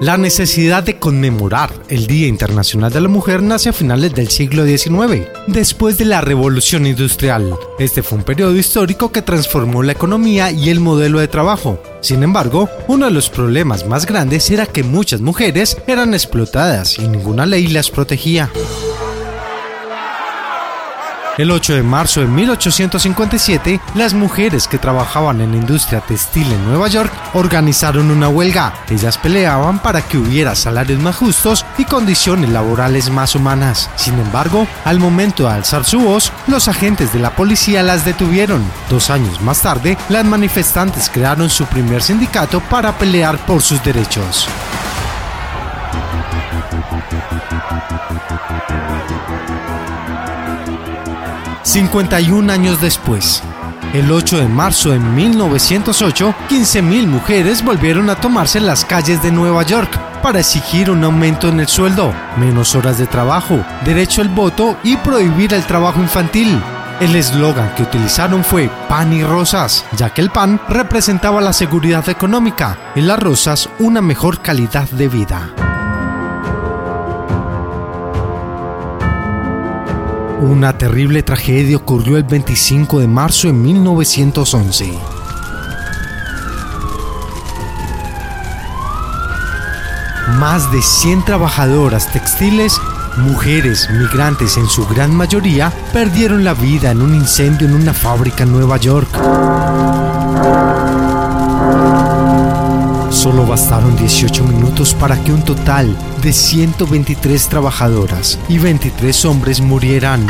La 0.00 0.16
necesidad 0.16 0.82
de 0.82 0.98
conmemorar 0.98 1.70
el 1.90 2.06
Día 2.06 2.26
Internacional 2.26 2.90
de 2.90 3.02
la 3.02 3.08
Mujer 3.08 3.42
nace 3.42 3.68
a 3.68 3.74
finales 3.74 4.14
del 4.14 4.28
siglo 4.28 4.64
XIX, 4.64 5.28
después 5.46 5.98
de 5.98 6.06
la 6.06 6.22
Revolución 6.22 6.86
Industrial. 6.86 7.54
Este 7.78 8.02
fue 8.02 8.16
un 8.16 8.24
periodo 8.24 8.56
histórico 8.56 9.12
que 9.12 9.20
transformó 9.20 9.82
la 9.82 9.92
economía 9.92 10.52
y 10.52 10.70
el 10.70 10.80
modelo 10.80 11.20
de 11.20 11.28
trabajo. 11.28 11.82
Sin 12.00 12.22
embargo, 12.22 12.70
uno 12.88 13.04
de 13.04 13.12
los 13.12 13.28
problemas 13.28 13.86
más 13.86 14.06
grandes 14.06 14.50
era 14.50 14.64
que 14.64 14.84
muchas 14.84 15.20
mujeres 15.20 15.76
eran 15.86 16.14
explotadas 16.14 16.98
y 16.98 17.06
ninguna 17.06 17.44
ley 17.44 17.66
las 17.66 17.90
protegía. 17.90 18.50
El 21.40 21.50
8 21.50 21.76
de 21.76 21.82
marzo 21.82 22.20
de 22.20 22.26
1857, 22.26 23.80
las 23.94 24.12
mujeres 24.12 24.68
que 24.68 24.76
trabajaban 24.76 25.40
en 25.40 25.52
la 25.52 25.56
industria 25.56 26.02
textil 26.02 26.52
en 26.52 26.66
Nueva 26.66 26.88
York 26.88 27.10
organizaron 27.32 28.10
una 28.10 28.28
huelga. 28.28 28.74
Ellas 28.90 29.16
peleaban 29.16 29.78
para 29.78 30.02
que 30.02 30.18
hubiera 30.18 30.54
salarios 30.54 31.00
más 31.00 31.16
justos 31.16 31.64
y 31.78 31.86
condiciones 31.86 32.50
laborales 32.50 33.08
más 33.08 33.34
humanas. 33.34 33.88
Sin 33.96 34.18
embargo, 34.18 34.66
al 34.84 34.98
momento 34.98 35.44
de 35.44 35.54
alzar 35.54 35.86
su 35.86 36.00
voz, 36.00 36.30
los 36.46 36.68
agentes 36.68 37.10
de 37.14 37.20
la 37.20 37.34
policía 37.34 37.82
las 37.82 38.04
detuvieron. 38.04 38.62
Dos 38.90 39.08
años 39.08 39.40
más 39.40 39.62
tarde, 39.62 39.96
las 40.10 40.26
manifestantes 40.26 41.08
crearon 41.08 41.48
su 41.48 41.64
primer 41.64 42.02
sindicato 42.02 42.60
para 42.60 42.98
pelear 42.98 43.38
por 43.46 43.62
sus 43.62 43.82
derechos. 43.82 44.46
51 51.70 52.52
años 52.52 52.80
después, 52.80 53.44
el 53.94 54.10
8 54.10 54.38
de 54.38 54.48
marzo 54.48 54.90
de 54.90 54.98
1908, 54.98 56.34
15.000 56.48 57.06
mujeres 57.06 57.64
volvieron 57.64 58.10
a 58.10 58.16
tomarse 58.16 58.58
las 58.58 58.84
calles 58.84 59.22
de 59.22 59.30
Nueva 59.30 59.62
York 59.62 59.96
para 60.20 60.40
exigir 60.40 60.90
un 60.90 61.04
aumento 61.04 61.46
en 61.48 61.60
el 61.60 61.68
sueldo, 61.68 62.12
menos 62.38 62.74
horas 62.74 62.98
de 62.98 63.06
trabajo, 63.06 63.64
derecho 63.84 64.20
al 64.20 64.30
voto 64.30 64.78
y 64.82 64.96
prohibir 64.96 65.54
el 65.54 65.62
trabajo 65.62 66.00
infantil. 66.00 66.60
El 66.98 67.14
eslogan 67.14 67.72
que 67.76 67.84
utilizaron 67.84 68.42
fue 68.42 68.68
pan 68.88 69.12
y 69.12 69.22
rosas, 69.22 69.84
ya 69.96 70.12
que 70.12 70.22
el 70.22 70.30
pan 70.30 70.60
representaba 70.68 71.40
la 71.40 71.52
seguridad 71.52 72.08
económica 72.08 72.78
y 72.96 73.00
las 73.02 73.20
rosas 73.20 73.68
una 73.78 74.02
mejor 74.02 74.40
calidad 74.40 74.90
de 74.90 75.06
vida. 75.06 75.50
Una 80.40 80.78
terrible 80.78 81.22
tragedia 81.22 81.76
ocurrió 81.76 82.16
el 82.16 82.22
25 82.22 83.00
de 83.00 83.06
marzo 83.06 83.48
de 83.48 83.52
1911. 83.52 84.90
Más 90.38 90.72
de 90.72 90.80
100 90.80 91.26
trabajadoras 91.26 92.10
textiles, 92.10 92.80
mujeres 93.18 93.90
migrantes 93.90 94.56
en 94.56 94.66
su 94.66 94.86
gran 94.86 95.14
mayoría, 95.14 95.70
perdieron 95.92 96.42
la 96.42 96.54
vida 96.54 96.90
en 96.90 97.02
un 97.02 97.14
incendio 97.14 97.68
en 97.68 97.74
una 97.74 97.92
fábrica 97.92 98.44
en 98.44 98.52
Nueva 98.52 98.78
York. 98.78 100.09
Bastaron 103.50 103.96
18 103.96 104.44
minutos 104.44 104.94
para 104.94 105.20
que 105.24 105.32
un 105.32 105.42
total 105.42 105.96
de 106.22 106.32
123 106.32 107.48
trabajadoras 107.48 108.38
y 108.48 108.58
23 108.58 109.24
hombres 109.24 109.60
murieran. 109.60 110.24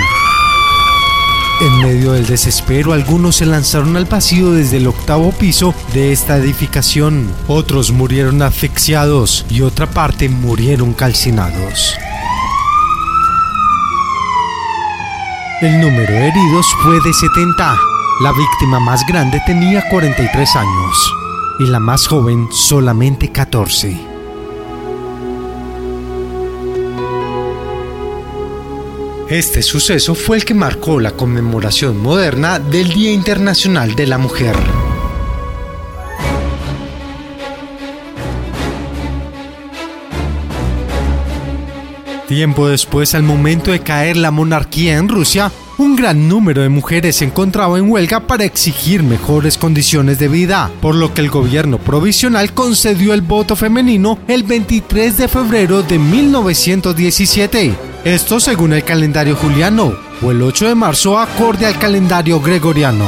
En 1.61 1.83
medio 1.83 2.13
del 2.13 2.27
desespero, 2.27 2.95
algunos 2.95 3.37
se 3.37 3.45
lanzaron 3.45 3.95
al 3.99 4.07
vacío 4.07 4.53
desde 4.53 4.79
el 4.79 4.87
octavo 4.87 5.33
piso 5.33 5.75
de 5.93 6.13
esta 6.13 6.39
edificación. 6.39 7.31
Otros 7.47 7.93
murieron 7.93 8.41
asfixiados 8.41 9.45
y 9.51 9.61
otra 9.61 9.87
parte 9.87 10.31
murieron 10.31 10.95
calcinados. 10.95 11.99
El 15.61 15.79
número 15.79 16.11
de 16.11 16.29
heridos 16.29 16.67
fue 16.83 16.95
de 16.95 17.13
70. 17.13 17.77
La 18.23 18.33
víctima 18.33 18.81
más 18.81 19.05
grande 19.07 19.43
tenía 19.45 19.87
43 19.91 20.57
años 20.57 21.13
y 21.61 21.67
la 21.67 21.79
más 21.79 22.07
joven 22.07 22.49
solamente 22.51 23.31
14. 23.31 24.01
Este 29.29 29.63
suceso 29.63 30.15
fue 30.15 30.39
el 30.39 30.45
que 30.47 30.55
marcó 30.55 30.99
la 30.99 31.13
conmemoración 31.13 31.99
moderna 31.99 32.59
del 32.59 32.89
Día 32.95 33.13
Internacional 33.13 33.95
de 33.95 34.07
la 34.07 34.17
Mujer. 34.17 34.57
Tiempo 42.31 42.69
después, 42.69 43.17
al 43.17 43.25
momento 43.25 43.73
de 43.73 43.81
caer 43.81 44.17
la 44.17 44.31
monarquía 44.31 44.99
en 44.99 45.09
Rusia, 45.09 45.51
un 45.79 45.97
gran 45.97 46.29
número 46.29 46.63
de 46.63 46.69
mujeres 46.69 47.17
se 47.17 47.25
encontraba 47.25 47.77
en 47.77 47.91
huelga 47.91 48.29
para 48.29 48.45
exigir 48.45 49.03
mejores 49.03 49.59
condiciones 49.59 50.21
de 50.21 50.29
vida, 50.29 50.71
por 50.81 50.95
lo 50.95 51.13
que 51.13 51.23
el 51.23 51.29
gobierno 51.29 51.79
provisional 51.79 52.55
concedió 52.55 53.15
el 53.15 53.23
voto 53.23 53.57
femenino 53.57 54.17
el 54.29 54.45
23 54.45 55.17
de 55.17 55.27
febrero 55.27 55.83
de 55.83 55.99
1917. 55.99 57.75
Esto 58.05 58.39
según 58.39 58.75
el 58.75 58.85
calendario 58.85 59.35
juliano, 59.35 59.95
o 60.23 60.31
el 60.31 60.41
8 60.41 60.69
de 60.69 60.75
marzo 60.77 61.19
acorde 61.19 61.67
al 61.67 61.81
calendario 61.81 62.41
gregoriano. 62.41 63.07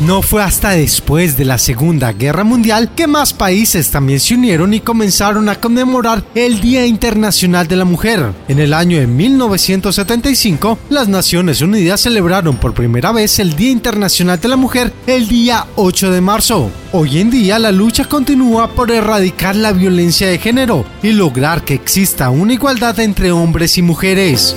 No 0.00 0.22
fue 0.22 0.42
hasta 0.42 0.70
después 0.70 1.36
de 1.36 1.44
la 1.44 1.58
Segunda 1.58 2.14
Guerra 2.14 2.42
Mundial 2.42 2.94
que 2.94 3.06
más 3.06 3.34
países 3.34 3.90
también 3.90 4.18
se 4.18 4.32
unieron 4.34 4.72
y 4.72 4.80
comenzaron 4.80 5.50
a 5.50 5.56
conmemorar 5.56 6.24
el 6.34 6.58
Día 6.62 6.86
Internacional 6.86 7.68
de 7.68 7.76
la 7.76 7.84
Mujer. 7.84 8.32
En 8.48 8.60
el 8.60 8.72
año 8.72 8.98
de 8.98 9.06
1975, 9.06 10.78
las 10.88 11.08
Naciones 11.08 11.60
Unidas 11.60 12.00
celebraron 12.00 12.56
por 12.56 12.72
primera 12.72 13.12
vez 13.12 13.38
el 13.40 13.54
Día 13.54 13.72
Internacional 13.72 14.40
de 14.40 14.48
la 14.48 14.56
Mujer 14.56 14.90
el 15.06 15.28
día 15.28 15.66
8 15.76 16.10
de 16.10 16.20
marzo. 16.22 16.70
Hoy 16.92 17.18
en 17.18 17.30
día 17.30 17.58
la 17.58 17.70
lucha 17.70 18.06
continúa 18.06 18.68
por 18.68 18.90
erradicar 18.90 19.54
la 19.54 19.72
violencia 19.72 20.28
de 20.28 20.38
género 20.38 20.86
y 21.02 21.12
lograr 21.12 21.62
que 21.62 21.74
exista 21.74 22.30
una 22.30 22.54
igualdad 22.54 22.98
entre 23.00 23.32
hombres 23.32 23.76
y 23.76 23.82
mujeres. 23.82 24.56